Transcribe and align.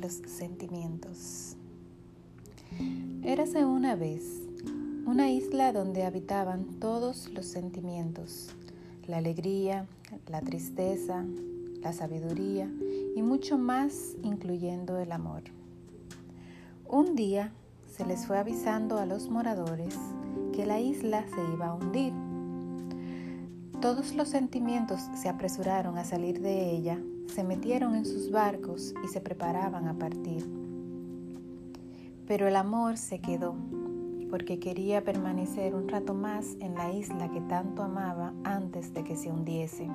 los 0.00 0.20
sentimientos. 0.26 1.56
Érase 3.22 3.64
una 3.64 3.96
vez 3.96 4.22
una 5.06 5.30
isla 5.30 5.72
donde 5.72 6.04
habitaban 6.04 6.78
todos 6.78 7.30
los 7.30 7.46
sentimientos, 7.46 8.50
la 9.06 9.18
alegría, 9.18 9.86
la 10.26 10.42
tristeza, 10.42 11.24
la 11.80 11.94
sabiduría 11.94 12.70
y 13.16 13.22
mucho 13.22 13.56
más, 13.56 14.14
incluyendo 14.22 14.98
el 14.98 15.10
amor. 15.10 15.42
Un 16.86 17.14
día 17.14 17.50
se 17.86 18.04
les 18.04 18.26
fue 18.26 18.36
avisando 18.36 18.98
a 18.98 19.06
los 19.06 19.30
moradores 19.30 19.96
que 20.52 20.66
la 20.66 20.80
isla 20.80 21.24
se 21.34 21.40
iba 21.54 21.68
a 21.68 21.74
hundir. 21.74 22.12
Todos 23.80 24.14
los 24.14 24.28
sentimientos 24.28 25.00
se 25.14 25.30
apresuraron 25.30 25.96
a 25.96 26.04
salir 26.04 26.40
de 26.40 26.70
ella, 26.70 26.98
se 27.26 27.44
metieron 27.44 27.94
en 27.94 28.04
sus 28.04 28.30
barcos 28.30 28.94
y 29.04 29.08
se 29.08 29.20
preparaban 29.20 29.88
a 29.88 29.98
partir. 29.98 30.44
Pero 32.26 32.48
el 32.48 32.56
amor 32.56 32.96
se 32.96 33.20
quedó, 33.20 33.54
porque 34.30 34.58
quería 34.58 35.04
permanecer 35.04 35.74
un 35.74 35.88
rato 35.88 36.14
más 36.14 36.56
en 36.60 36.74
la 36.74 36.92
isla 36.92 37.30
que 37.30 37.40
tanto 37.42 37.82
amaba 37.82 38.32
antes 38.44 38.94
de 38.94 39.04
que 39.04 39.16
se 39.16 39.30
hundiese. 39.30 39.88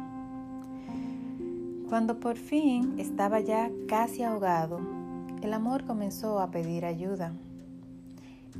Cuando 1.90 2.20
por 2.20 2.38
fin 2.38 3.00
estaba 3.00 3.40
ya 3.40 3.72
casi 3.88 4.22
ahogado, 4.22 4.80
el 5.42 5.54
amor 5.54 5.86
comenzó 5.86 6.40
a 6.40 6.52
pedir 6.52 6.86
ayuda. 6.86 7.34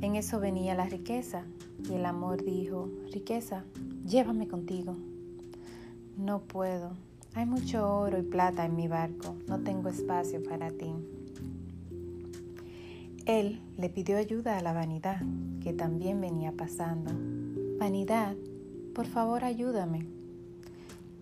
En 0.00 0.16
eso 0.16 0.40
venía 0.40 0.74
la 0.74 0.86
riqueza 0.86 1.44
y 1.88 1.94
el 1.94 2.06
amor 2.06 2.42
dijo, 2.42 2.88
riqueza, 3.12 3.64
llévame 4.04 4.48
contigo. 4.48 4.96
No 6.16 6.40
puedo, 6.40 6.92
hay 7.34 7.46
mucho 7.46 7.88
oro 7.88 8.18
y 8.18 8.22
plata 8.22 8.64
en 8.64 8.76
mi 8.76 8.88
barco, 8.88 9.36
no 9.46 9.60
tengo 9.60 9.88
espacio 9.88 10.42
para 10.42 10.70
ti. 10.70 10.92
Él 13.26 13.60
le 13.76 13.88
pidió 13.88 14.16
ayuda 14.16 14.58
a 14.58 14.62
la 14.62 14.72
vanidad, 14.72 15.22
que 15.62 15.72
también 15.72 16.20
venía 16.20 16.52
pasando. 16.52 17.12
Vanidad, 17.78 18.34
por 18.94 19.06
favor 19.06 19.44
ayúdame. 19.44 20.06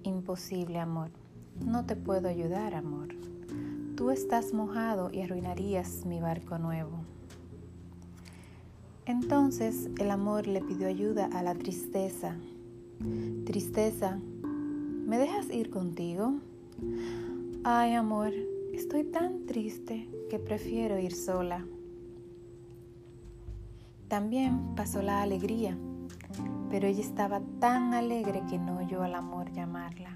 Imposible, 0.04 0.78
amor. 0.78 1.10
No 1.64 1.84
te 1.84 1.96
puedo 1.96 2.28
ayudar, 2.28 2.74
amor. 2.74 3.08
Tú 3.96 4.10
estás 4.10 4.54
mojado 4.54 5.10
y 5.12 5.22
arruinarías 5.22 6.06
mi 6.06 6.20
barco 6.20 6.56
nuevo. 6.56 7.00
Entonces 9.06 9.90
el 9.98 10.10
amor 10.10 10.46
le 10.46 10.60
pidió 10.62 10.86
ayuda 10.86 11.26
a 11.32 11.42
la 11.42 11.54
tristeza. 11.54 12.36
Tristeza, 13.44 14.18
¿me 15.08 15.16
dejas 15.16 15.48
ir 15.50 15.70
contigo? 15.70 16.34
Ay, 17.64 17.94
amor, 17.94 18.30
estoy 18.74 19.04
tan 19.04 19.46
triste 19.46 20.06
que 20.28 20.38
prefiero 20.38 20.98
ir 20.98 21.14
sola. 21.14 21.64
También 24.08 24.74
pasó 24.76 25.00
la 25.00 25.22
alegría, 25.22 25.78
pero 26.68 26.86
ella 26.86 27.00
estaba 27.00 27.40
tan 27.58 27.94
alegre 27.94 28.42
que 28.50 28.58
no 28.58 28.80
oyó 28.80 29.02
al 29.02 29.14
amor 29.14 29.50
llamarla. 29.50 30.10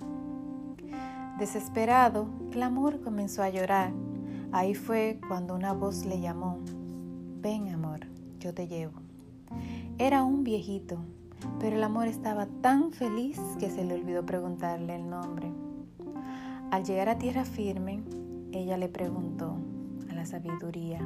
Desesperado, 1.38 2.26
el 2.52 2.62
amor 2.62 3.00
comenzó 3.00 3.42
a 3.42 3.48
llorar. 3.48 3.94
Ahí 4.52 4.74
fue 4.74 5.18
cuando 5.26 5.54
una 5.54 5.72
voz 5.72 6.04
le 6.04 6.20
llamó, 6.20 6.58
ven 7.40 7.70
amor, 7.70 8.00
yo 8.40 8.52
te 8.52 8.68
llevo. 8.68 9.00
Era 9.96 10.22
un 10.22 10.44
viejito, 10.44 10.98
pero 11.58 11.76
el 11.76 11.82
amor 11.84 12.06
estaba 12.06 12.46
tan 12.46 12.92
feliz 12.92 13.40
que 13.58 13.70
se 13.70 13.84
le 13.84 13.94
olvidó 13.94 14.24
preguntarle 14.24 14.96
el 14.96 15.08
nombre. 15.08 15.50
Al 16.70 16.84
llegar 16.84 17.08
a 17.08 17.18
tierra 17.18 17.44
firme, 17.44 18.02
ella 18.52 18.76
le 18.76 18.88
preguntó 18.88 19.56
a 20.10 20.14
la 20.14 20.26
sabiduría, 20.26 21.00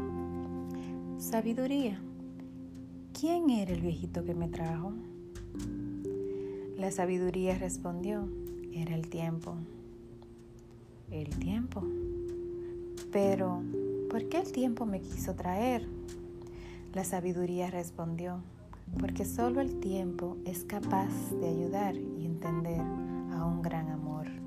sabiduría, 1.18 2.00
¿quién 3.18 3.50
era 3.50 3.72
el 3.72 3.80
viejito 3.80 4.24
que 4.24 4.34
me 4.34 4.48
trajo? 4.48 4.92
La 6.76 6.90
sabiduría 6.90 7.56
respondió, 7.56 8.28
era 8.72 8.94
el 8.94 9.08
tiempo. 9.08 9.54
El 11.10 11.30
tiempo. 11.38 11.82
Pero, 13.10 13.62
¿por 14.10 14.28
qué 14.28 14.40
el 14.40 14.52
tiempo 14.52 14.84
me 14.84 15.00
quiso 15.00 15.34
traer? 15.34 15.86
La 16.92 17.04
sabiduría 17.04 17.70
respondió, 17.70 18.42
porque 18.98 19.24
solo 19.24 19.60
el 19.60 19.78
tiempo 19.80 20.36
es 20.44 20.64
capaz 20.64 21.10
de 21.40 21.48
ayudar 21.48 21.96
y 21.96 22.24
entender 22.24 22.80
a 22.80 23.44
un 23.44 23.62
gran 23.62 23.88
amor. 23.90 24.45